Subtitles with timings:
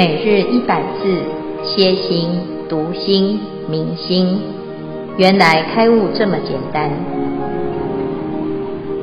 [0.00, 1.22] 每日一百字，
[1.62, 2.30] 歇心、
[2.70, 4.40] 读心、明心，
[5.18, 6.88] 原来开悟这么简单。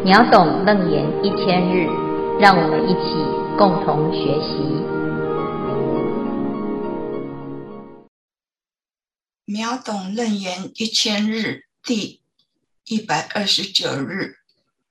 [0.04, 1.86] 秒懂楞严一千日，
[2.40, 3.14] 让我们一起
[3.60, 4.58] 共同学习。
[9.46, 12.22] 秒懂楞严一千日第
[12.88, 14.38] 一百二十九日，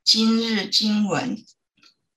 [0.04, 1.36] 今日经文：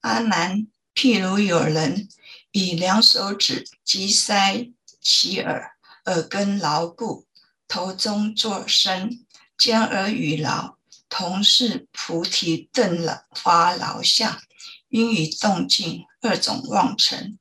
[0.01, 2.07] 阿难，譬如有人。
[2.51, 5.71] 以两手指击塞其耳，
[6.05, 7.27] 耳根牢固，
[7.67, 9.25] 头中作声，
[9.57, 14.41] 将耳语劳，同是菩提灯花劳相，
[14.89, 17.37] 因与动静二种妄尘。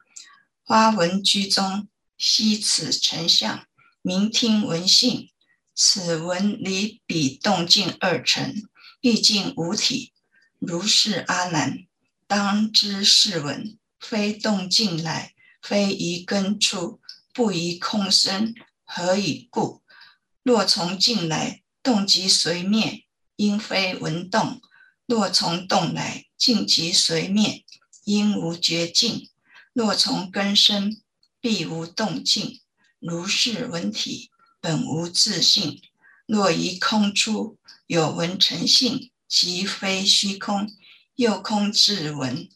[0.62, 1.88] 花闻居中，
[2.18, 3.64] 悉此成相；
[4.02, 5.30] 明听闻性，
[5.74, 8.54] 此闻离彼动静二成，
[9.00, 10.12] 毕竟无体。
[10.58, 11.86] 如是阿难，
[12.26, 13.78] 当知是闻。
[14.00, 17.00] 非动静来，非余根出，
[17.32, 18.54] 不异空生，
[18.84, 19.82] 何以故？
[20.42, 23.04] 若从静来，动即随灭，
[23.36, 24.60] 因非闻动；
[25.06, 27.64] 若从动来，静即随灭，
[28.04, 29.28] 因无觉静；
[29.72, 31.00] 若从根生，
[31.40, 32.60] 必无动静。
[33.00, 35.80] 如是闻体，本无自性。
[36.26, 40.68] 若宜空出，有闻成性，即非虚空，
[41.14, 42.48] 又空自闻。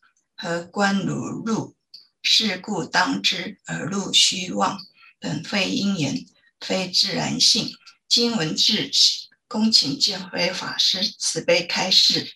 [0.45, 1.77] 何观如入？
[2.21, 4.77] 是故当知，耳入虚妄，
[5.21, 6.27] 本非因缘，
[6.59, 7.69] 非自然性。
[8.09, 12.33] 今闻至此，恭请见辉法师慈悲开示。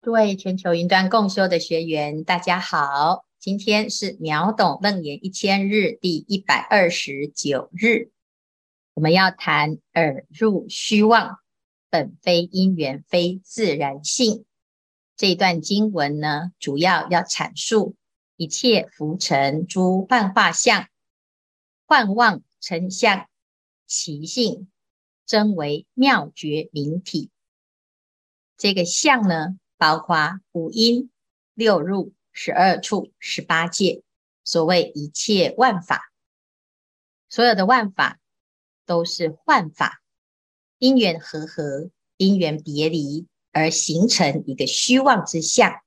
[0.00, 8.10] 各位全球云端共修的学员，大家好，今天是秒懂楞严一千日第一百二十九日，
[8.94, 11.38] 我们要谈耳入虚妄，
[11.90, 14.45] 本非因缘，非自然性。
[15.16, 17.96] 这一段经文呢，主要要阐述
[18.36, 20.88] 一切浮尘诸幻化相，
[21.86, 23.26] 幻妄成相，
[23.86, 24.70] 其性
[25.24, 27.30] 真为妙觉明体。
[28.58, 31.10] 这个相呢，包括五阴、
[31.54, 34.02] 六入、十二处、十八界，
[34.44, 36.12] 所谓一切万法，
[37.30, 38.20] 所有的万法
[38.84, 40.02] 都是幻法，
[40.76, 43.26] 因缘和合，因缘别离。
[43.56, 45.80] 而形成一个虚妄之相，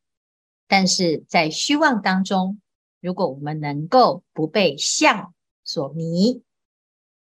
[0.66, 2.59] 但是在虚妄当中，
[3.00, 6.41] 如果我们能够不被相所迷，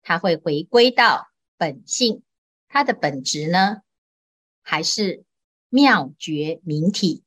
[0.03, 2.23] 它会回归到本性，
[2.69, 3.79] 它的本质呢，
[4.63, 5.25] 还是
[5.69, 7.25] 妙觉明体。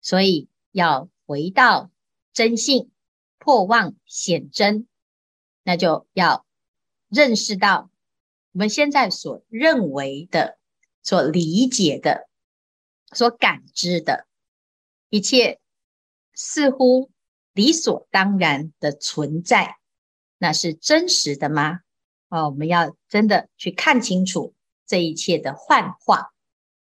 [0.00, 1.90] 所以要回到
[2.32, 2.92] 真性，
[3.38, 4.86] 破妄显真，
[5.64, 6.46] 那就要
[7.08, 7.90] 认识到
[8.52, 10.59] 我们现在所认为的。
[11.02, 12.28] 所理解的、
[13.12, 14.26] 所感知的
[15.08, 15.58] 一切，
[16.34, 17.10] 似乎
[17.52, 19.76] 理所当然的存在，
[20.38, 21.80] 那是真实的吗？
[22.28, 24.54] 哦，我们要真的去看清楚
[24.86, 26.30] 这一切的幻化。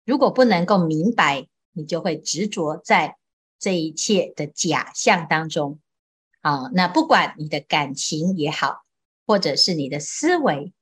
[0.03, 3.17] 如果不能够明白，你就会执着在
[3.59, 5.79] 这一切的假象当中。
[6.41, 8.83] 啊，那不管你的感情也好，
[9.25, 10.73] 或者是你的思维。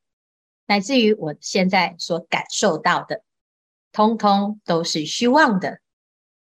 [0.67, 3.23] 乃至于我现在所感受到的，
[3.91, 5.79] 通通都是虚妄的。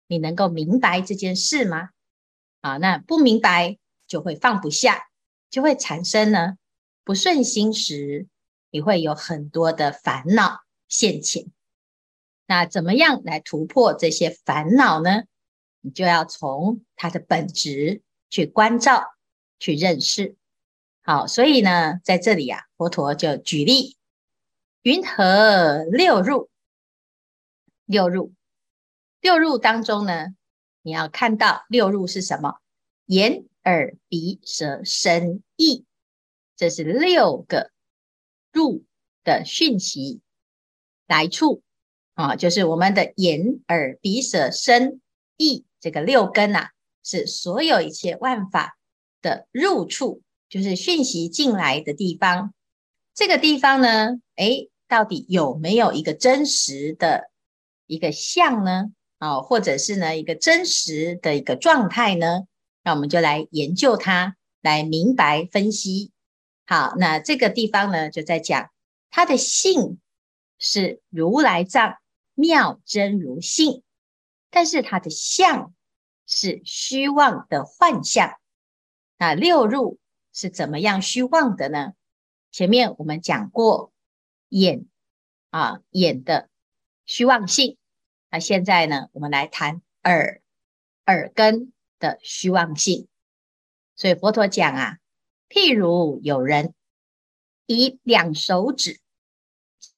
[0.06, 1.90] 你能够明白这件事吗？
[2.60, 5.08] 啊，那不明白就会放不下，
[5.50, 6.56] 就会产生呢
[7.04, 8.26] 不顺心时，
[8.70, 11.46] 你会有很多的烦恼现前。
[12.46, 15.24] 那怎么样来突破这些烦恼呢？
[15.80, 19.14] 你就要从它的本质去关照、
[19.58, 20.36] 去认识。
[21.02, 23.96] 好，所以呢，在这里啊，佛陀就举例。
[24.84, 26.50] 云何六入？
[27.86, 28.34] 六入，
[29.22, 30.34] 六入当中呢，
[30.82, 32.58] 你要看到六入是什么？
[33.06, 35.86] 眼、耳、鼻、舌、身、意，
[36.54, 37.70] 这是六个
[38.52, 38.84] 入
[39.22, 40.20] 的讯息
[41.06, 41.62] 来处
[42.12, 45.00] 啊，就是我们的眼、耳、鼻、舌、身、
[45.38, 46.72] 意这个六根啊，
[47.02, 48.76] 是所有一切万法
[49.22, 50.20] 的入处，
[50.50, 52.52] 就是讯息进来的地方。
[53.14, 54.68] 这个地方呢，诶。
[54.86, 57.30] 到底有没有一个真实的
[57.86, 58.92] 一个相呢？
[59.18, 62.46] 啊，或者是呢一个真实的一个状态呢？
[62.82, 66.12] 那我们就来研究它，来明白分析。
[66.66, 68.70] 好，那这个地方呢就在讲
[69.10, 69.98] 它的性
[70.58, 71.96] 是如来藏
[72.34, 73.82] 妙真如性，
[74.50, 75.72] 但是它的相
[76.26, 78.34] 是虚妄的幻象。
[79.16, 79.98] 那六入
[80.32, 81.94] 是怎么样虚妄的呢？
[82.52, 83.93] 前面我们讲过。
[84.48, 84.86] 眼
[85.50, 86.48] 啊，眼的
[87.04, 87.76] 虚妄性。
[88.30, 90.40] 那现在呢，我们来谈耳，
[91.06, 93.08] 耳根的虚妄性。
[93.96, 94.98] 所以佛陀讲啊，
[95.48, 96.74] 譬如有人
[97.66, 99.00] 以两手指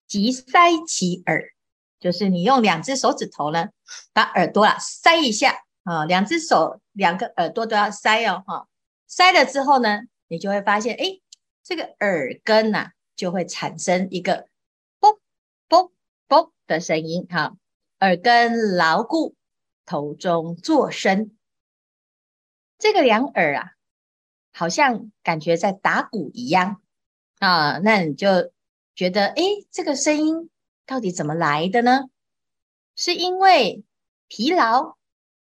[0.07, 1.55] 即塞其耳，
[1.99, 3.71] 就是你用两只手指头呢，
[4.13, 8.69] 把耳朵啊塞一下啊，两只手两个耳朵都要塞哦，哈，
[9.07, 11.21] 塞了之后呢，你就会发现，哎，
[11.63, 14.47] 这个耳根呐、啊、就会产生一个
[15.01, 15.19] 啵
[15.67, 15.93] 啵
[16.29, 17.57] 啵的声音，哈，
[18.01, 19.35] 耳根牢固，
[19.85, 21.37] 头中作声。
[22.79, 23.73] 这个两耳啊，
[24.53, 26.83] 好像感觉在打鼓一样
[27.39, 28.53] 啊，那你就
[28.95, 30.51] 觉得，哎，这个声音
[30.85, 32.05] 到底怎么来的呢？
[32.95, 33.83] 是因为
[34.29, 34.97] 疲劳，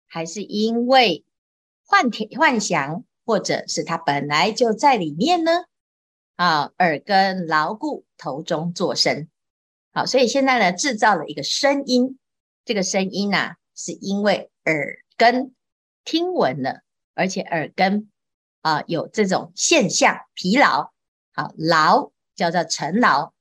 [0.06, 1.24] 还是因为
[1.86, 5.64] 幻听幻想，或者是它本来就在里面呢？
[6.42, 9.28] 啊，耳根牢固，头中作声。
[9.92, 12.18] 好，所以现在呢，制造了一个声音，
[12.64, 15.54] 这个声音呢，是因为耳根
[16.02, 16.80] 听闻了。
[17.14, 18.10] 而且耳根
[18.60, 20.90] 啊有这种现象，疲劳，
[21.32, 23.32] 好劳叫做沉劳。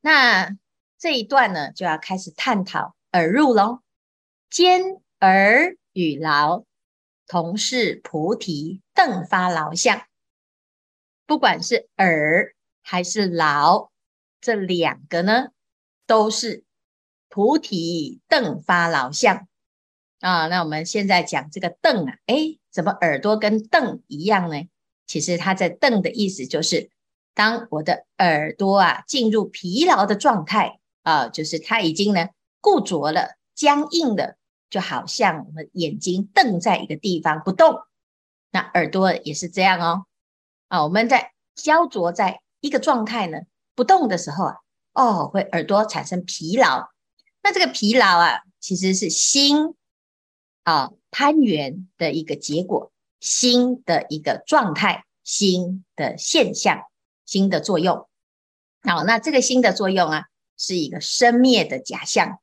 [0.00, 0.56] 那
[0.98, 3.80] 这一段呢，就要开始探讨耳入喽。
[4.48, 4.82] 兼
[5.20, 6.64] 耳与劳，
[7.26, 10.00] 同是菩提顿发劳相。
[11.26, 13.90] 不管是耳还是劳，
[14.40, 15.48] 这两个呢，
[16.06, 16.64] 都是
[17.28, 19.48] 菩提顿发劳相。
[20.20, 24.68] 啊，那我们现在讲这个顿啊，诶，怎么耳朵跟顿一样呢？
[25.06, 26.90] 其实它在顿的意思就是，
[27.34, 32.28] 当我的耳朵啊进入疲劳的状态啊，就是它已经呢
[32.60, 34.36] 固着了、僵硬了，
[34.70, 37.80] 就好像我们眼睛瞪在一个地方不动，
[38.50, 40.06] 那耳朵也是这样哦。
[40.68, 43.40] 啊，我们在焦灼在一个状态呢
[43.74, 44.56] 不动的时候啊，
[44.92, 46.88] 哦，会耳朵产生疲劳。
[47.42, 49.74] 那这个疲劳啊，其实是心。
[50.64, 52.90] 啊，攀缘的一个结果，
[53.20, 56.82] 心的一个状态，心的现象，
[57.24, 58.08] 心的作用。
[58.82, 60.24] 好，那这个心的作用啊，
[60.58, 62.40] 是一个生灭的假象。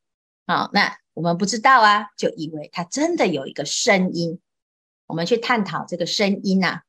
[0.48, 4.40] 好，那我们不知道啊，就以为它真的有一个声音。
[5.06, 6.84] 我们去探讨这个声音啊，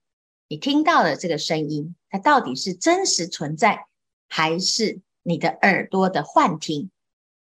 [0.55, 3.89] 你听到的这个声音，它到底是真实存在，
[4.29, 6.93] 还是你的耳朵的幻听？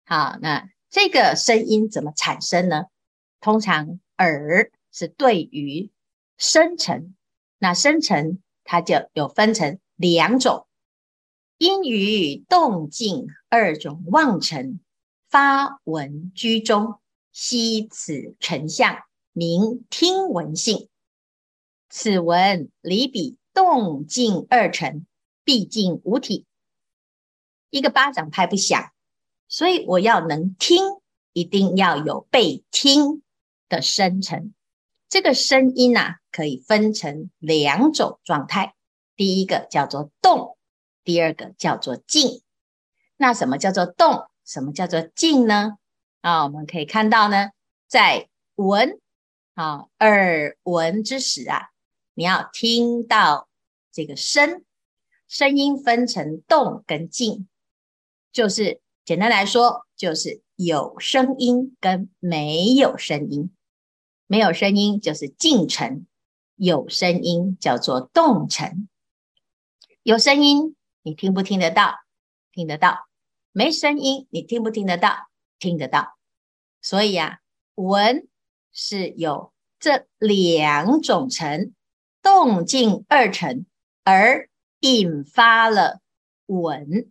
[0.07, 2.85] 好，那这个声音怎么产生呢？
[3.41, 5.91] 通常耳是对于
[6.39, 7.17] 声尘，
[7.59, 10.69] 那声尘它就有分成两种，
[11.59, 14.79] 音于动静二种望尘，
[15.29, 17.01] 发闻居中，
[17.33, 18.99] 悉此尘相，
[19.33, 20.89] 名听闻性。
[21.91, 25.05] 此闻离彼动静二成，
[25.45, 26.47] 毕竟无体，
[27.69, 28.91] 一个巴掌拍不响，
[29.49, 30.83] 所以我要能听，
[31.35, 33.23] 一定要有被听。
[33.71, 34.53] 的生成，
[35.09, 38.75] 这个声音啊，可以分成两种状态。
[39.15, 40.59] 第一个叫做动，
[41.05, 42.43] 第二个叫做静。
[43.17, 44.25] 那什么叫做动？
[44.45, 45.79] 什么叫做静呢？
[46.21, 47.51] 啊，我们可以看到呢，
[47.87, 48.99] 在闻
[49.55, 51.69] 啊耳闻之时啊，
[52.21, 53.49] 你要听到
[53.91, 54.63] 这个声，
[55.27, 57.49] 声音分成动跟静，
[58.31, 63.51] 就是简单来说，就是有声音跟没有声音。
[64.27, 66.07] 没有声音就是静尘，
[66.57, 68.87] 有声音叫做动尘。
[70.03, 72.01] 有声音你听不听得到？
[72.53, 73.09] 听得到。
[73.51, 75.31] 没声音你听不听得到？
[75.59, 76.19] 听得到。
[76.83, 77.39] 所以啊，
[77.77, 78.29] 闻
[78.73, 81.75] 是有这两种尘，
[82.23, 83.67] 动静二尘，
[84.05, 84.49] 而
[84.81, 86.01] 引发了
[86.47, 87.11] 闻。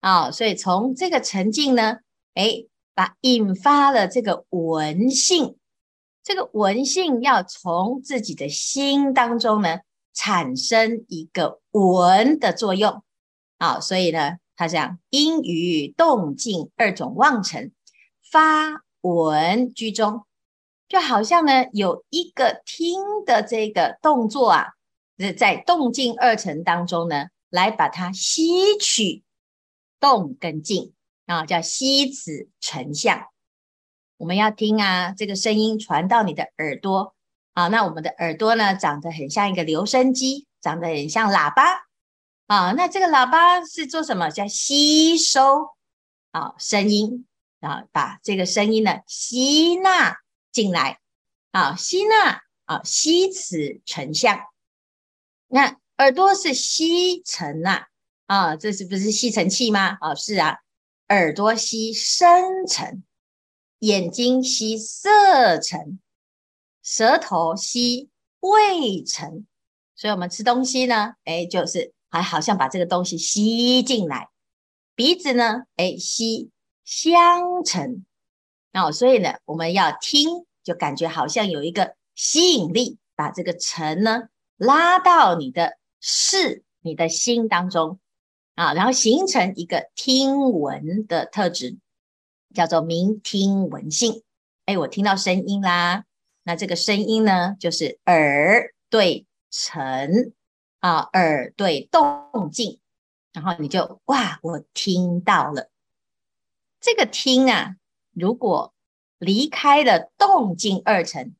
[0.00, 1.98] 啊、所以从这个沉静呢，
[2.34, 5.56] 诶，把引发了这个闻性。
[6.24, 9.80] 这个闻性要从自己的心当中呢，
[10.12, 13.02] 产生一个闻的作用，
[13.58, 17.72] 啊，所以呢，他讲因于动静二种妄尘，
[18.30, 20.24] 发闻居中，
[20.92, 24.74] 就好像呢有一个听的这个动作啊，
[25.38, 29.22] 在动静二层当中呢，来把它吸取
[29.98, 30.92] 动跟静
[31.24, 33.28] 啊，叫吸子成像。
[34.18, 37.14] 我们要听啊，这个声音传到你的耳朵
[37.54, 37.68] 啊。
[37.68, 41.86] 那我们的耳朵呢，长得很像一个留声机，长得很像喇叭
[42.48, 42.72] 啊。
[42.72, 44.28] 那这个喇叭是做什么？
[44.28, 45.70] 叫吸收
[46.32, 47.26] 啊声音
[47.60, 50.18] 啊，把这个声音呢吸纳
[50.52, 51.00] 进来
[51.50, 54.38] 啊，吸纳啊，悉此尘相。
[55.48, 57.86] 那耳朵是吸尘呐
[58.26, 59.98] 啊，这是不是吸尘器吗？
[60.00, 60.58] 啊，是啊，
[61.08, 63.02] 耳朵吸声尘。
[63.80, 65.98] 眼睛吸色尘，
[66.84, 69.44] 舌头吸味尘，
[69.96, 74.28] 所以我们吃东西呢，哎，就是还好像把这个东西吸进来。
[74.94, 76.50] 鼻子呢，哎，吸
[76.84, 78.06] 香尘。
[78.72, 88.00] 那所以呢，我们要听，就感觉好像有一个吸引力，把这个尘呢拉到你的视、你的心当中
[88.54, 91.76] 啊，然后形成一个听闻的特质，
[92.54, 94.22] 叫做明听闻性。
[94.64, 96.04] 哎，我听到声音啦，
[96.44, 100.32] 那这个声音呢，就是耳对尘
[100.80, 102.78] 啊，耳对动静，
[103.32, 105.70] 然后你就哇，我听到了。
[106.80, 107.76] 这个听啊，
[108.12, 108.72] 如果
[109.18, 111.34] 离开了动静二层，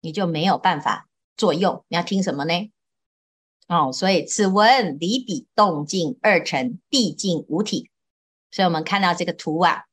[0.00, 1.84] 你就没有办法作用。
[1.88, 2.70] 你要听什么呢？
[3.68, 7.90] 哦，所以此闻离彼动静二层，毕竟无体。
[8.50, 9.84] 所以我们看到这个图啊，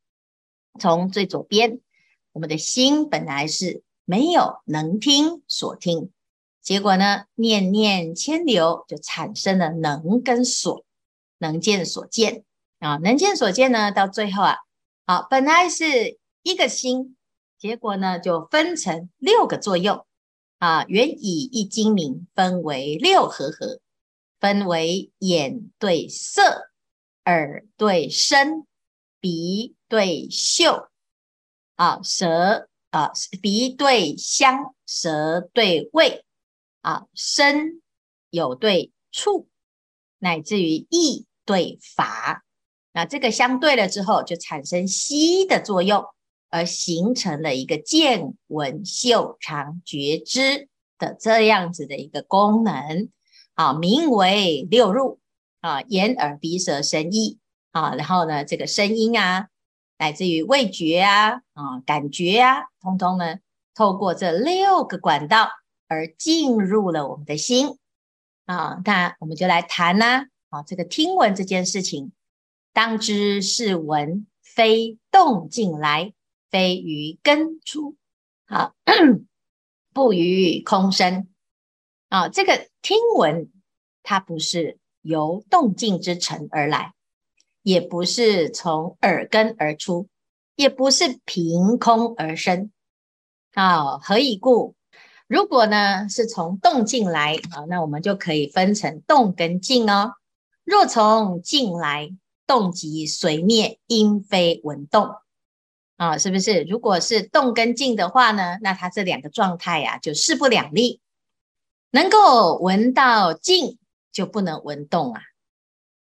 [0.79, 1.79] 从最左边。
[2.31, 6.11] 我们的心本来是没有能听所听，
[6.61, 10.85] 结果呢，念念迁流，就产生了能跟所，
[11.39, 12.43] 能见所见
[12.79, 14.57] 啊，能见所见呢，到最后啊，
[15.09, 17.17] 好，本来是一个心，
[17.57, 20.05] 结果呢，就分成六个作用
[20.59, 23.79] 啊，原以一精明分为六合合，
[24.39, 26.69] 分为眼对色，
[27.25, 28.67] 耳对声，
[29.19, 30.91] 鼻对嗅。
[31.73, 33.11] 啊，舌啊，
[33.41, 36.23] 鼻对香，舌对味，
[36.81, 37.81] 啊，身
[38.29, 39.47] 有对触，
[40.19, 42.45] 乃至于意对法。
[42.99, 46.03] 那这个相对了之后，就产生吸的作用，
[46.49, 53.07] 而形成了一个见闻嗅尝觉知的这样子的一个功能。
[53.53, 55.19] 啊，名为六入
[55.61, 57.37] 啊，眼耳鼻舌身意
[57.71, 59.47] 啊，然后呢，这个声音啊。
[59.97, 63.37] 来自于味觉啊，啊，感觉啊，通通呢，
[63.73, 65.47] 透过这六个管道
[65.87, 67.77] 而进入了我们的心
[68.45, 68.81] 啊。
[68.83, 72.11] 那我们就来谈呐，啊，这个听闻这件事情，
[72.81, 76.13] 当知是闻非动静来，
[76.49, 77.97] 非于根出，
[78.45, 78.71] 啊，
[79.93, 81.27] 不于空生
[82.07, 82.29] 啊。
[82.29, 83.51] 这个听闻，
[84.01, 86.93] 它不是由动静之尘而来。
[87.63, 90.07] 也不是从耳根而出，
[90.55, 92.71] 也不是凭空而生。
[93.55, 94.73] 啊、何以故？
[95.27, 100.13] 如果呢是从动静来啊，那我们就可以分成动跟静哦。
[100.63, 102.09] 若从静来，
[102.49, 105.07] 动即随灭，因非闻动
[105.97, 106.63] 啊，是不是？
[106.63, 110.99] 如果是动跟静的话呢，那它这两个状态呀、啊，就势不两立。
[111.91, 113.77] 能够闻到静，
[114.11, 115.21] 就不能闻动啊。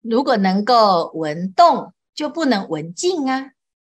[0.01, 3.53] 如果能够闻动，就不能闻静啊！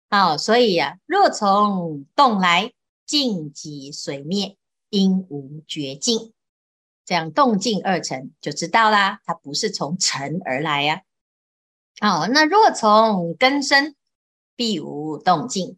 [0.10, 2.74] 好、所以呀、啊，若从动来，
[3.06, 4.58] 静即随灭，
[4.90, 6.34] 因无绝境。
[7.06, 11.11] 这样动静二层就知道啦，它不是从尘而来呀、啊。
[12.04, 13.94] 好、哦，那若从根生，
[14.56, 15.78] 必无动静。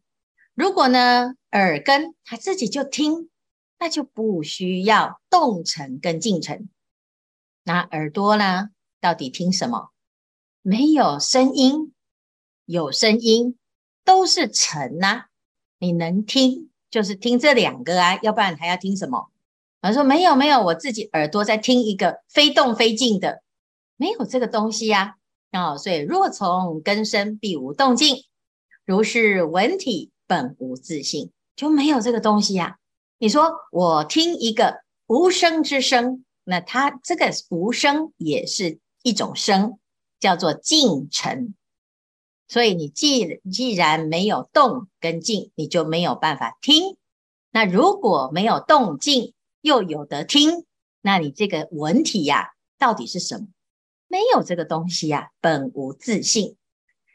[0.54, 3.30] 如果呢，耳根它自己就听，
[3.78, 6.70] 那就不需要动尘跟静尘。
[7.66, 8.70] 那耳朵呢，
[9.02, 9.90] 到底听什么？
[10.62, 11.92] 没有声音，
[12.64, 13.58] 有声音
[14.06, 15.26] 都是尘呐。
[15.78, 19.30] 你能听，就是听这两个啊，要不然还要听什么？
[19.82, 23.44] 他说没有没有，我自己耳朵在听一个非动非静的，
[23.98, 25.18] 没有这个东西呀。
[25.54, 28.18] 哦，所以若从根生，必无动静。
[28.86, 32.78] 如是文体本无自性，就没有这个东西呀。
[33.18, 39.80] 你说我听一个无声之声，那它这个无声也是一种声。
[40.20, 41.54] 叫做静尘，
[42.48, 46.96] 所以你既既然没有动跟静，你就没有办法听。
[47.52, 50.64] 那如果没有动静，又有得听，
[51.02, 53.48] 那你这个文体呀，到底是什么？
[54.14, 56.56] 没有这个东西呀，本无自性。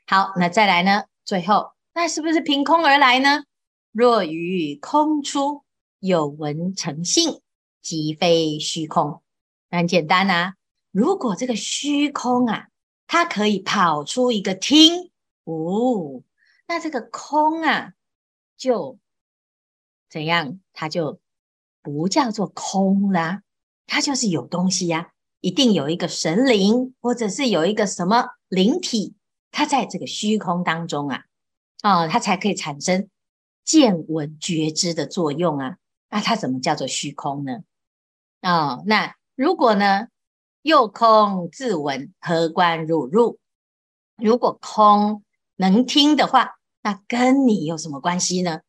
[0.05, 1.05] 好，那再来呢？
[1.25, 3.45] 最后，那是不是凭空而来呢？
[3.93, 5.63] 若于空出，
[6.01, 7.41] 有闻成性，
[7.81, 9.23] 即非虚空。
[9.71, 10.57] 很简单啊，
[10.91, 12.67] 如果这个虚空啊。
[13.11, 15.11] 它可以跑出一个听，
[15.45, 16.23] 哦，
[16.67, 17.95] 那这个空啊，
[18.55, 18.99] 就
[20.11, 20.61] 怎样？
[20.75, 21.19] 它就
[21.81, 23.43] 不叫做空啦，
[23.87, 29.15] 它就是有东西呀，一定有一个神灵，或者是有一个什么灵体，
[29.51, 31.25] 它在这个虚空当中啊，
[31.83, 33.09] 哦，它才可以产生
[33.65, 35.77] 见闻觉知的作用啊。
[36.11, 37.61] 那它怎么叫做虚空呢？
[38.43, 40.09] 哦，那如果呢？
[40.63, 43.39] 又空自闻，何关汝入？
[44.17, 45.23] 如果空
[45.57, 48.61] 能听的话，那跟你有什么关系呢？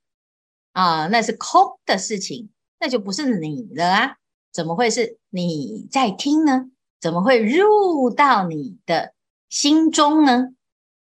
[0.72, 4.18] 啊，那是空的事情，那就不是你了啊。
[4.52, 6.66] 怎么会是你在听呢？
[7.00, 9.14] 怎么会入到你的
[9.50, 10.50] 心中呢？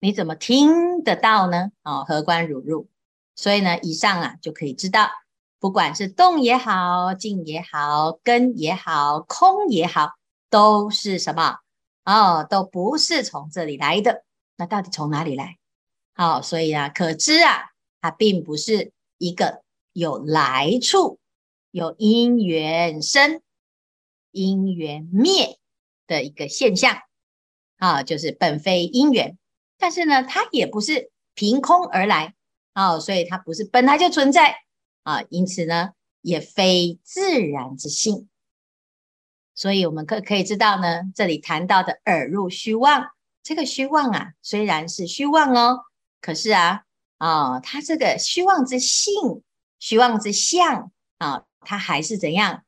[0.01, 1.71] 你怎么听得到呢？
[1.83, 2.89] 哦，何观汝入？
[3.37, 5.09] 所以呢，以上啊就可以知道，
[5.59, 10.15] 不管是动也好，静也好，根也好，空也好，
[10.51, 11.59] 都是什么？
[12.05, 14.25] 哦，都不是从这里来的。
[14.57, 15.57] 那到底从哪里来？
[16.15, 17.71] 好，哦，所以啊，可知啊，
[18.03, 21.20] 它并不是一个有来处、
[21.71, 23.43] 有因缘生、
[24.31, 25.59] 因缘灭
[26.07, 26.99] 的一个现象
[27.79, 29.39] 啊，就是本非因缘。
[29.79, 32.35] 但是呢，它也不是凭空而来
[32.73, 34.57] 啊，所以它不是本来就存在
[35.05, 38.29] 啊，因此呢，也非自然之性。
[39.55, 43.11] 所以我们可可以知道呢，这里谈到的耳入虚妄，
[43.43, 45.81] 这个虚妄啊，虽然是虚妄哦，
[46.21, 46.83] 可是啊
[47.19, 49.43] 啊，它这个虚妄之性、
[49.79, 52.63] 虚妄之相啊，它还是怎样？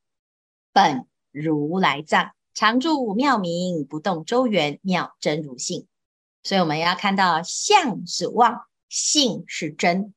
[0.73, 5.87] 本如来藏，常住妙明，不动周圆，妙真如性。
[6.43, 10.13] 所以我们要看到相是妄，性是真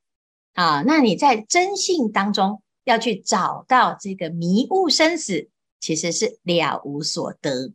[0.53, 0.82] 啊。
[0.82, 7.74] 那你在真性当中要去找到这个迷雾生死，其实是了无所得。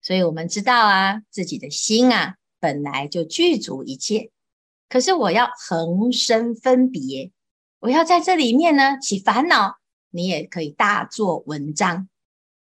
[0.00, 4.30] 所以我们知道啊，自己的心啊本来就具足一切，
[4.88, 7.30] 可是我要横生分别，
[7.78, 9.76] 我要在这里面呢起烦恼，
[10.12, 12.08] 你也可以大做文章，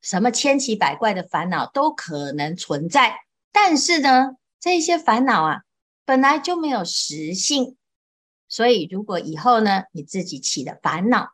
[0.02, 4.38] 什么千奇百怪的烦恼都可能存在，但是呢。
[4.64, 5.64] 这些烦恼啊，
[6.06, 7.78] 本来就没有实性，
[8.48, 11.32] 所以如果以后呢，你自己起了烦恼，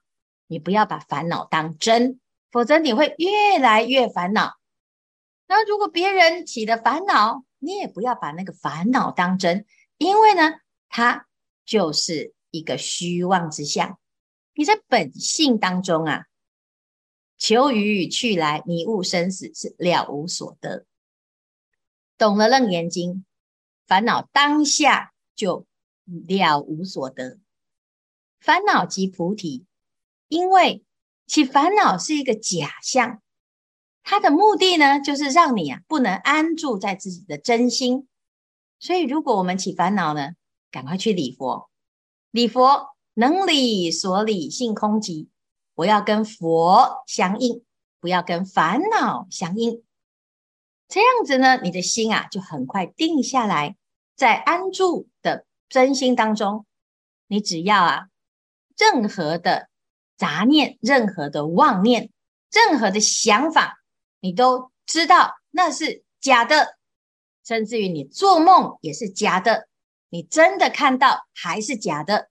[0.48, 2.22] 你不要把烦恼当真，
[2.54, 4.56] 否则你会越来越烦恼。
[5.46, 9.66] 那如果别人起的烦恼，你也不要把那个烦恼当真，
[9.98, 10.54] 因为呢，
[10.88, 11.28] 它
[11.66, 14.00] 就是一个虚妄之相。
[14.58, 16.26] 你在本性当中啊，
[17.38, 20.88] 求于去来，迷雾生死，是了无所得。
[22.18, 23.14] 懂了《楞严经》，
[23.86, 25.68] 烦恼当下就
[26.06, 27.38] 了无所得。
[28.40, 29.68] 烦恼即菩提，
[30.28, 30.84] 因为
[31.28, 33.22] 其烦恼是一个假象，
[34.02, 38.08] 它的目的呢，就是让你啊不能安住在自己的真心。
[38.80, 40.32] 所以，如果我们起烦恼呢，
[40.72, 41.70] 赶快去礼佛，
[42.32, 45.28] 礼佛能理所理性空寂，
[45.74, 47.64] 我要跟佛相应，
[48.00, 49.84] 不要跟烦恼相应。
[50.88, 53.76] 这样子呢，你的心啊就很快定下来，
[54.16, 56.68] 在安住的真心当中，
[57.26, 58.10] 你只要啊，
[58.78, 59.68] 任何的
[60.16, 62.12] 杂念、任何的妄念、
[62.52, 63.80] 任何的想法，
[64.20, 66.78] 你都知道那是假的，
[67.44, 69.68] 甚至于你做梦也是假的，
[70.10, 72.30] 你真的看到还是假的，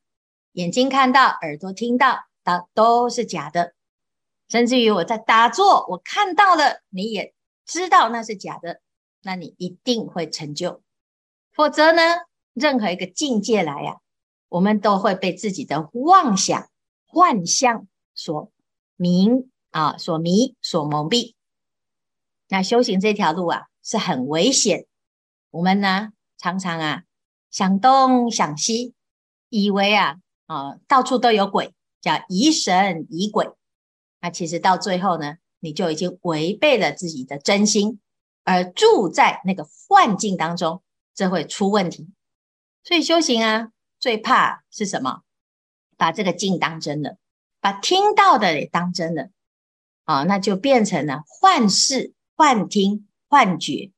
[0.57, 3.75] 眼睛看到、耳朵听到，都都是假的，
[4.49, 7.35] 甚至于我在打坐，我看到了，你也。
[7.67, 8.81] 知道那是假的，
[9.21, 10.83] 那你一定会成就。
[11.53, 12.01] 否则呢，
[12.55, 13.99] 任何一个境界来呀、
[14.49, 16.71] 我们都会被自己的妄想、
[17.05, 18.51] 幻象所
[18.95, 19.29] 迷
[19.73, 21.35] 啊，所迷、所蒙蔽。
[22.49, 24.87] 那修行这条路啊，是很危险。
[25.51, 27.03] 我们呢，常常啊，
[27.51, 28.95] 想东想西，
[29.51, 30.17] 以为啊
[30.47, 33.51] 啊，到处都有鬼，叫疑神疑鬼。
[34.21, 38.01] 那其实到最后呢，你就已经违背了自己的真心，
[38.45, 40.83] 而住在那个幻境当中，
[41.15, 42.09] 这会出问题。
[42.83, 45.23] 所以修行啊，最怕是什么？
[45.99, 47.17] 把这个境当真了，
[47.59, 49.31] 把听到的也当真了，
[50.05, 53.93] 啊，那就变成了幻视、幻听、幻觉，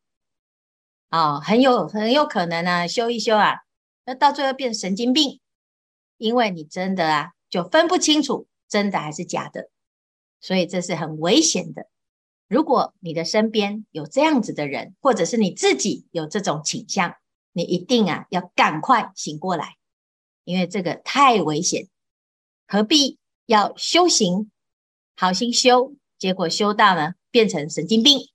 [1.09, 3.63] 啊，很有很有可能呢、啊，修一修啊，
[4.05, 5.41] 那到最后变神经病，
[6.19, 9.71] 因为你真的啊，就分不清楚真的还是假的。
[10.41, 11.89] 所以这是很危险的。
[12.47, 17.17] 如果你的身边有这样子的人，或者是你自己有这种倾向，
[17.53, 19.77] 你一定啊要赶快醒过来，
[20.45, 21.89] 因为这个太危险。
[22.67, 24.51] 何必要修行，
[25.17, 28.29] 好心修，结果修到呢变成神经病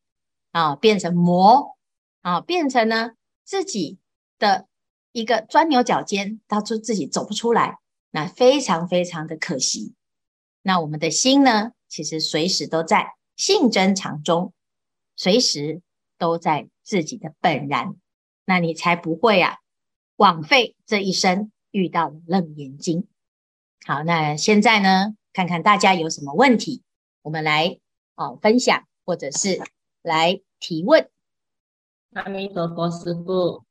[0.51, 1.77] 啊，变成魔
[2.21, 3.11] 啊，变成呢
[3.43, 3.97] 自己
[4.37, 4.67] 的
[5.13, 7.79] 一个钻牛角尖，到处自己走不出来，
[8.11, 9.93] 那非常非常的可惜。
[10.61, 11.71] 那我们的心呢？
[11.87, 14.51] 其实随时都在性真常中，
[15.15, 15.81] 随时
[16.17, 17.95] 都在自己的本然，
[18.45, 19.57] 那你才不会啊
[20.15, 23.07] 枉费这一生遇到了楞严经。
[23.85, 26.81] 好，那现在呢，看看大家有什么问题，
[27.21, 27.77] 我们来
[28.15, 29.61] 哦分享，或者是
[30.01, 31.07] 来提问。
[32.13, 33.63] 阿弥陀佛，师父，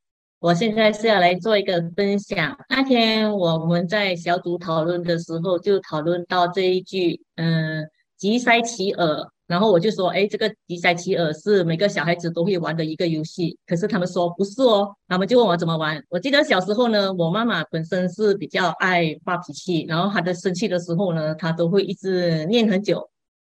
[0.43, 2.59] 我现在是要来做一个分享。
[2.69, 7.87] 那天我们在小组讨论的时候，就讨论到这一句，嗯。
[8.17, 13.59] 急塞其耳，然后我就说，哎，这个吉赛奇尔是每个小孩子都会玩的一个游戏。
[13.67, 16.01] 可是他们说不是哦，他们就问我怎么玩。
[16.09, 23.11] 我记得小时候呢，我妈妈本身是比较爱发脾气，然后她的生气的时候呢，她都会一直念很久，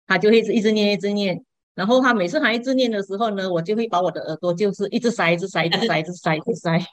[0.06, 1.42] 她就会一直念一直念。
[1.78, 6.84] 然后他每次她一直念的时候呢，我就会把我的耳朵就是一直塞一直塞一直塞一直塞一直塞。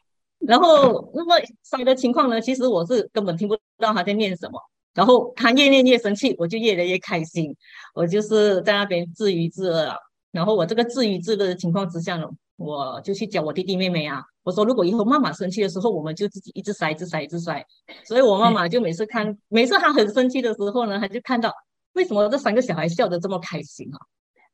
[0.40, 4.60] 然后那么塞的情况呢，其实我是根本听不到他在念什么。
[4.92, 7.56] 然后他越念越生气，我就越来越开心。
[7.94, 9.96] 我就是在那边自娱自乐。
[10.32, 14.22] 然后我这个自娱自乐的情况之下呢，我就去教我弟弟妹妹啊。
[14.42, 17.64] 我说，如果以后妈妈生气的时候，我们就自己一直塞，一直塞，一直塞。
[18.04, 21.50] 所以我妈妈就每次看，每次她很生气的时候呢，她就看到
[21.94, 23.98] 为什么这三个小孩笑得这么开心啊？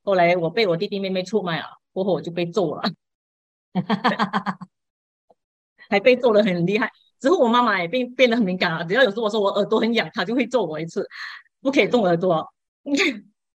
[0.02, 2.82] 后来我被我弟弟妹妹出卖了，过后我就被揍了，
[5.88, 6.90] 还被揍的很厉害。
[7.20, 11.06] 之后我妈妈也变变得很敏感了，只要有时候我说我耳朵很痒，她就会揍我一次，
[11.60, 12.46] 不可以动耳朵。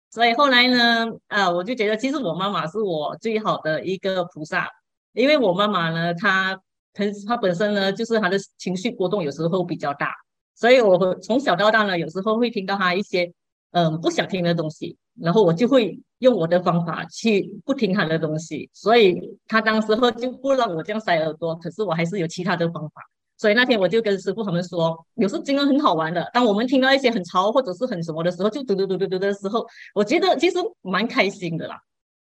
[0.10, 4.70] 所以后来呢，啊，我就觉得其实我妈妈是我最好的一个菩萨，
[5.14, 6.60] 因为我妈妈呢，她
[6.94, 10.12] 她她本身呢，就是她的情绪波动有时候比较大，
[10.56, 13.34] 所以我从小到大呢，有时候会听到她一些
[13.72, 23.02] 嗯不想听的东西，然后我就会用我的方法去不听他的东西，所以他当时候就不让我这样塞耳朵，可是我还是有其他的方法。
[23.36, 26.30] 所以那天我就跟师傅他们说，有时候真的很好玩的。
[26.34, 31.78] 当我们听到一些很吵或者是很什么的时候，就嘟嘟嘟嘟嘟的时候，我觉得其实蛮开心的啦。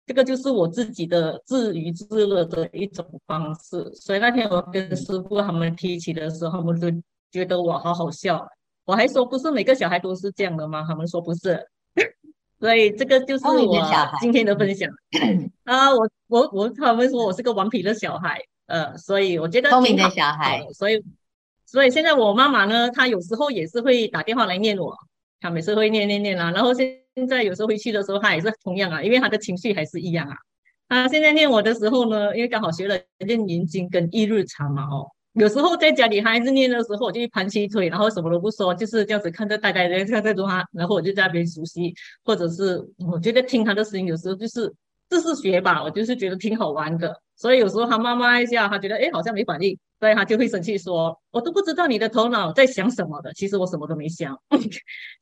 [0.06, 3.92] 这个就是我自己的自娱自乐的一种方式。
[3.94, 6.90] 所以那天我跟师傅他们提起的时候，他们就
[7.30, 8.44] 觉得我好好笑。
[8.86, 10.84] 我还说，不是每个小孩都是这样的吗？
[10.88, 11.64] 他们说不是。
[12.60, 13.76] 所以这个就是我
[14.20, 14.88] 今天的分享。
[15.64, 18.40] 啊，我我我，他们说我是个顽皮的小孩。
[18.66, 21.02] 呃，所以我觉得聪明的小孩，所以
[21.66, 24.96] 所以现在我妈妈呢，她有时候也是会打电话来念我，
[25.40, 30.36] 她每次会念念念啊，然后现在有时候回去的时候，她也是同样啊，因为她的情绪还是一样啊。
[30.88, 32.96] 她现在念我的时候呢，因为刚好学了
[33.26, 42.78] 念念经跟一日茶嘛哦，有时候在家里她还是念的时候，我就一盘起腿，然后什么都不说，就是这样子看着呆呆的看着他，然后我就在那边熟悉，或者是
[43.10, 44.70] 我觉得听他的声音，有时候就是
[45.08, 47.18] 这是学吧，我就是觉得挺好玩的。
[47.36, 54.38] 所以有时候他妈妈一下，他觉得哎好像没反应，所以他就会生气说：“我都不知道你的头脑在想什么的。”其实我什么都没想，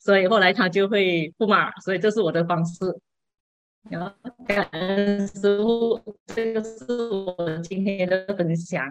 [0.00, 1.70] 所以后来他就会不骂。
[1.81, 2.98] 所以这是我的方式。
[3.88, 4.12] 然后
[4.48, 6.00] 感恩师傅，
[6.35, 8.85] 这个是我今天的分享。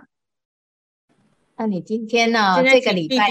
[1.57, 2.63] 那你今天呢？
[2.63, 3.27] 这个礼拜，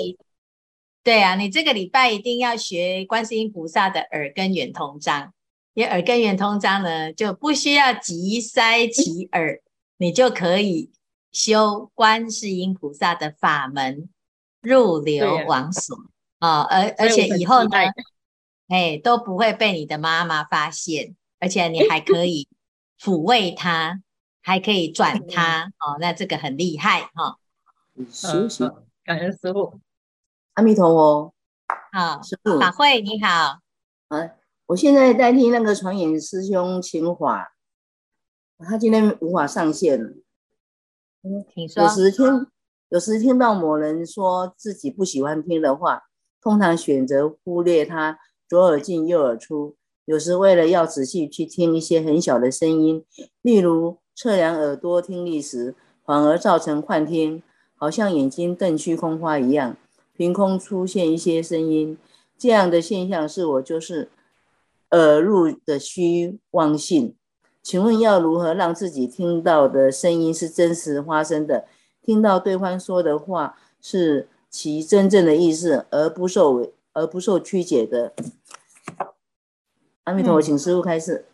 [1.04, 5.32] 对啊，你这个礼拜一定要学观世音菩萨的耳根圆通章，
[5.74, 9.62] 因为耳根圆通章呢就不需要急塞其耳。
[9.98, 10.90] 你就可以
[11.32, 14.10] 修观世音菩萨的法门，
[14.60, 15.96] 入流王所
[16.38, 17.70] 啊，而而且以后呢，
[18.68, 22.46] 哎，都不会被你的妈妈发现，而且你还可以
[23.00, 24.02] 抚慰她，
[24.42, 27.38] 还可以转 她哦，那这个很厉害哈。
[28.10, 28.70] 行行，
[29.04, 29.80] 感恩师傅，
[30.54, 31.34] 阿弥陀佛。
[31.92, 33.60] 好，师傅法会你好。
[34.08, 34.30] 啊，
[34.66, 37.54] 我现在代替那个传演师兄请法。
[38.58, 40.10] 他今天无法上线了。
[41.22, 41.82] 嗯，请说。
[41.82, 42.46] 有时听，
[42.90, 46.04] 有时听到某人说自己不喜欢听的话，
[46.42, 49.76] 通常选择忽略他，左耳进右耳出。
[50.04, 53.04] 有时为了要仔细去听一些很小的声音，
[53.42, 57.42] 例如测量耳朵听力时，反而造成幻听，
[57.76, 59.76] 好像眼睛瞪虚空花一样，
[60.16, 61.96] 凭空出现一些声音。
[62.36, 64.10] 这样的现象是我就是
[64.90, 67.14] 耳入的虚妄性。
[67.62, 71.66] 请问要如何让自己听到的声音是真实发生的？
[72.02, 78.14] 听到对方说的话是其真正的意思，而不受而不受曲解的。
[80.04, 81.26] 阿弥陀佛，请师傅开示。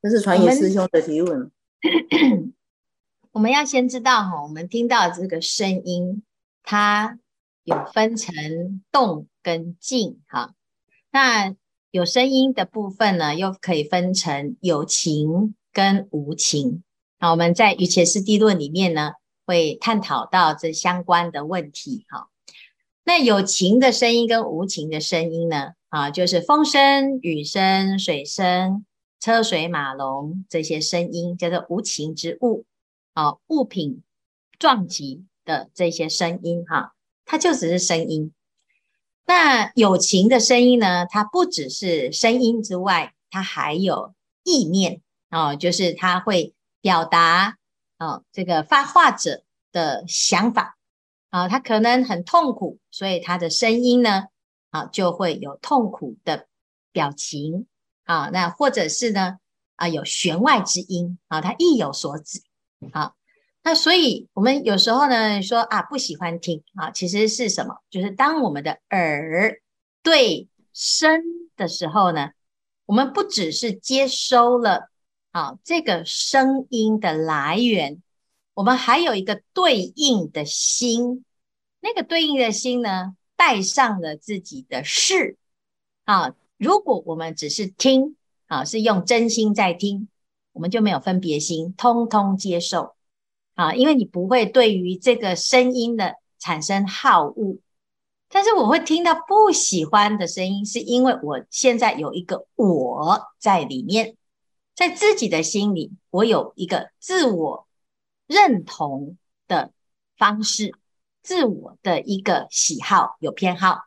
[0.00, 1.50] 这是传言师兄的提问。
[3.34, 6.22] 我们要先知道哈，我们听到这个声音，
[6.62, 7.18] 它
[7.64, 10.54] 有分成动跟静哈。
[11.10, 11.52] 那
[11.90, 16.84] 有声音的部分呢，又可以分成有情跟无情。
[17.18, 22.06] 那我们在《瑜伽师地论》里面呢，会探讨到这相关的问题。
[22.10, 22.28] 哈，
[23.02, 28.86] 那有情的声音跟无情的声音呢，啊，就是风声、雨声、水声、
[29.18, 32.64] 车水马龙这些声音，叫做无情之物。
[33.14, 34.02] 啊，物品
[34.58, 38.32] 撞击的这些声音，哈，它就只是声音。
[39.26, 41.06] 那友情的声音呢？
[41.06, 45.00] 它不只是声音之外，它还有意念
[45.30, 47.56] 哦，就是它会表达
[47.98, 50.76] 哦，这个发话者的想法
[51.30, 54.24] 啊，他可能很痛苦，所以他的声音呢
[54.70, 56.46] 啊就会有痛苦的
[56.92, 57.66] 表情
[58.04, 59.38] 啊，那或者是呢
[59.76, 62.42] 啊有弦外之音啊，他意有所指
[62.92, 63.14] 好。
[63.62, 67.76] 那所以我们有时候呢说啊不喜欢听啊，其实是什么？
[67.90, 69.60] 就是当我们的耳
[70.02, 71.22] 对声
[71.56, 72.32] 的时候呢，
[72.84, 74.90] 我们不只是接收了
[75.30, 78.02] 啊这个声音的来源，
[78.52, 81.24] 我们还有一个对应的心，
[81.80, 85.38] 那个对应的心呢，带上了自己的事
[86.04, 86.34] 啊。
[86.58, 88.16] 如果我们只是听
[88.46, 90.08] 啊，是用真心在听，
[90.54, 92.94] 我们就没有分别心，通通接受。
[93.54, 97.58] 啊，因为你不会对于这个声音的产生好恶，
[98.28, 104.16] 但是我会听到不喜欢的声音，是因为我现在有一个我在里面，
[104.74, 107.68] 在自己的心里，我有一个自我
[108.26, 109.70] 认同的
[110.16, 110.74] 方式，
[111.22, 113.82] 自我的一个喜好有偏好，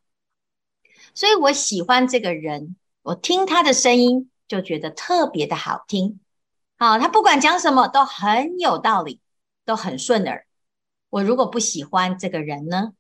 [1.14, 6.22] 所以我喜欢这个人，我听他的声音就觉得特别的好听，
[6.78, 9.22] 好，他不管讲什么都很有道理。
[9.68, 10.48] 都很顺耳。
[11.10, 12.94] 我如果不喜欢这个人呢？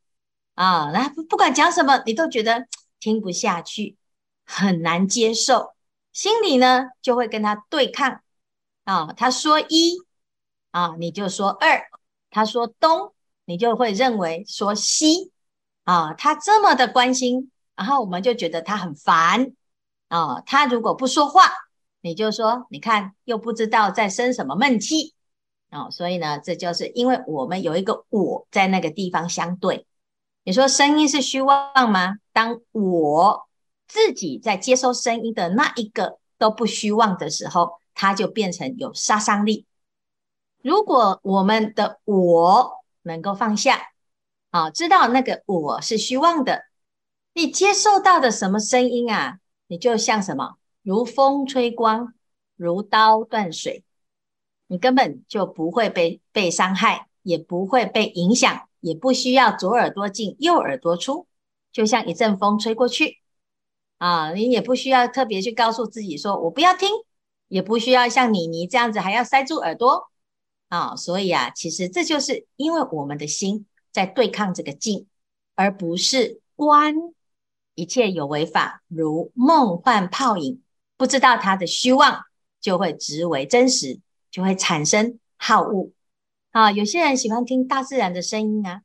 [0.55, 2.67] 啊，那不管讲什么，你都觉得
[2.99, 3.95] 听不下去，
[4.45, 5.75] 很难接受，
[6.11, 8.19] 心里呢就会跟他对抗。
[8.83, 9.95] 啊，他说一，
[10.71, 11.83] 啊，你就说二；
[12.29, 13.13] 他说东，
[13.45, 15.31] 你就会认为说西。
[15.85, 19.53] 啊，他这么的关心，然后我们就觉得他很烦。
[20.09, 21.49] 啊，他如果不说话，
[22.01, 25.13] 你就说，你看又不知道在生什么闷气。
[25.69, 29.85] 哦，所以呢，这就是因为我们有一个我在那个地方相对。
[30.43, 32.15] 你说声音是虚妄吗？
[32.31, 33.49] 当我
[33.85, 39.65] 自己在接收声音的那一个都不虚妄的时候，它就变成有杀伤力。
[40.61, 43.89] 如果我们的我能够放下，
[44.51, 46.63] 啊，知道那个我是虚妄的，
[47.33, 50.55] 你接受到的什么声音啊，你就像什么，
[50.87, 52.13] 如风吹光，
[52.55, 53.83] 如刀断水。
[54.67, 61.27] 你根本就不会被被伤害，也不会被影响，也不需要左耳朵进右耳朵出，
[61.73, 63.17] 就像一阵风吹过去
[63.97, 66.87] 啊，你也不需要特别去告诉自己说我不要听，
[67.49, 70.09] 也不需要像妮妮这样子还要塞住耳朵
[70.69, 70.95] 啊。
[70.95, 75.05] 所以啊，其实这就是因为我们的心在对抗这个境，
[75.55, 76.95] 而不是观
[77.75, 80.61] 一切有为法如梦幻泡影，
[80.97, 82.25] 不知道它的虚妄，
[82.59, 83.99] 就会执为真实。
[84.29, 85.89] 就会产生好恶
[86.51, 86.69] 啊！
[86.71, 88.81] 有些人喜欢听大自然的声音啊，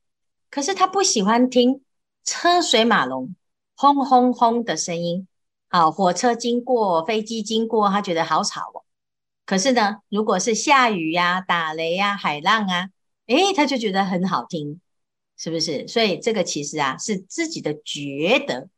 [0.49, 1.83] 可是他不喜欢听
[2.25, 3.35] 车水马龙、
[3.75, 5.27] 轰轰轰的声音
[5.69, 5.91] 啊。
[5.91, 8.85] 火车经过、飞机经过，他觉得好吵哦。
[9.45, 12.89] 可是呢，如果是下雨呀、打雷呀、海浪啊，
[13.27, 14.81] 诶，他就觉得很好听，
[15.37, 15.87] 是不是？
[15.89, 18.69] 所以这个其实啊，是自己的觉得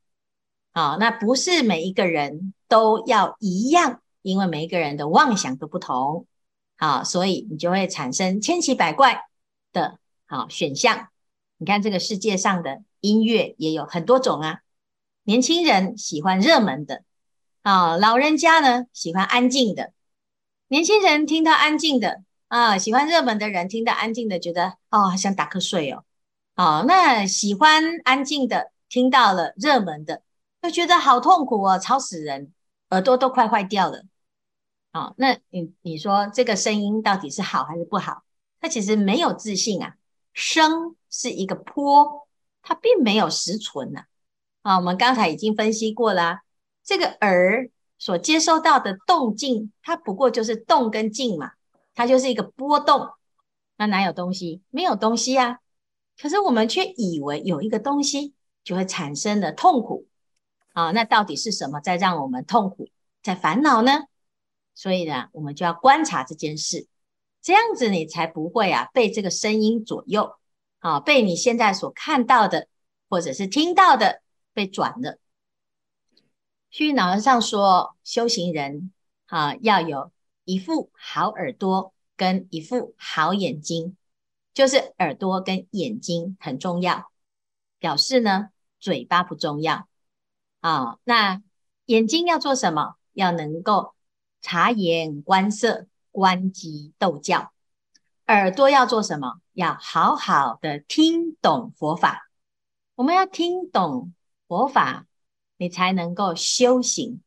[0.74, 6.26] 啊，那不是每一个人都要一样，因为每一个人的妄想都不同。
[6.76, 9.22] 好，所以你就会产生千奇百怪
[9.72, 11.08] 的好选项。
[11.58, 14.58] 你看这个世界上的音乐也有很多种啊。
[15.22, 17.04] 年轻人喜欢热门的，
[17.62, 19.92] 啊，老人家呢喜欢安静的。
[20.66, 26.04] 年轻人听到安静的啊，喜欢热门的人听到安静的，觉得哦，想打瞌睡哦。
[26.56, 30.22] 哦，那喜欢安静的听到了热门的，
[30.64, 32.50] 就觉得好痛苦哦，吵死人，
[32.88, 34.02] 耳朵都快坏掉了。
[34.92, 38.22] 啊、那你你说这个声音到底是好还是不好？
[38.62, 39.96] 它其实没有自信啊，
[40.32, 42.26] 声是一个波，
[42.62, 44.04] 它并没有实存呐。
[44.62, 46.40] 啊，我们刚才已经分析过了、啊，
[46.82, 51.50] 这个耳所接收到的动静，它不过就是动跟静嘛，
[51.94, 53.10] 它就是一个波动，
[53.76, 54.62] 那哪有东西？
[54.70, 55.58] 没有东西啊。
[56.18, 60.06] 可是我们却以为有一个东西就会产生了痛苦
[60.74, 62.90] 啊，那到底是什么在让我们痛苦，
[63.22, 64.02] 在烦恼呢？
[64.74, 66.88] 所以呢，我们就要观察这件事，
[67.40, 70.34] 这样子你才不会啊被这个声音左右，
[70.80, 72.66] 啊，被你现在所看到的
[73.08, 74.20] 或者是听到的
[74.52, 75.20] 被转了。
[76.70, 78.92] 虚云老和尚说，修行人
[79.26, 80.10] 啊要有
[80.42, 83.96] 一副好耳朵跟一副好眼睛，
[84.52, 87.12] 就是耳朵跟眼睛很重要，
[87.78, 88.48] 表示呢
[88.80, 89.86] 嘴巴不重要
[90.64, 90.98] 啊。
[91.04, 91.42] 那
[91.86, 92.96] 眼睛要做什么？
[93.12, 93.94] 要能够。
[94.46, 97.54] 察言观色，观机逗教。
[98.26, 99.40] 耳朵要做什么？
[99.54, 102.28] 要好好的听懂佛法。
[102.94, 104.12] 我们要听懂
[104.46, 105.06] 佛法，
[105.56, 107.22] 你才能够修行。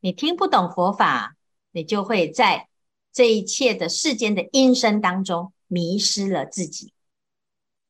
[0.00, 1.36] 你听不懂佛法，
[1.70, 2.68] 你就会在
[3.12, 6.92] 这一切的世间的音声当中迷失了自己。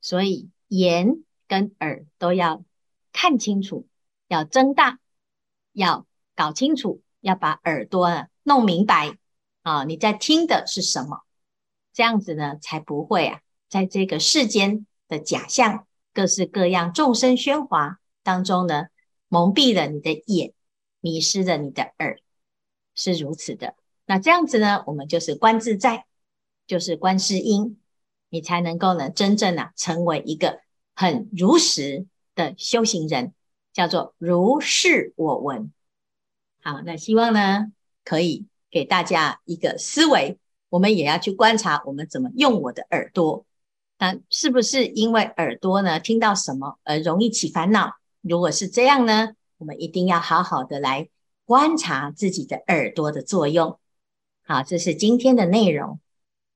[0.02, 2.62] 所以眼跟耳都要
[3.14, 3.86] 看清楚，
[4.28, 5.00] 要睁大，
[5.72, 7.02] 要搞清楚。
[7.20, 9.18] 要把耳朵弄明白
[9.62, 11.22] 啊，你在听的是什么？
[11.92, 18.84] 这样子呢，才不会啊，在这个世间的假象、各式各样众生喧哗当中呢，
[19.26, 20.52] 蒙蔽了你的眼，
[21.00, 22.20] 迷失了你的耳，
[22.94, 23.74] 是如此的。
[24.06, 26.06] 那这样子呢，我们就是观自在，
[26.68, 27.80] 就是观世音，
[28.28, 30.60] 你才能够呢，真正啊，成为一个
[30.94, 33.34] 很如实的修行人，
[33.78, 35.72] 叫做如是我闻。
[36.60, 37.70] 好，那希望呢，
[38.04, 40.36] 可以给大家一个思维，
[40.68, 43.46] 我们也要去观察，我们怎么用我的耳朵。
[43.96, 47.92] 那是不是因为耳朵呢，听到什么而容易起烦恼？
[48.20, 51.08] 如果是这样呢，我们一定要好好的来
[51.44, 53.78] 观察自己的耳朵的作用。
[54.42, 56.00] 好，这是今天的内容。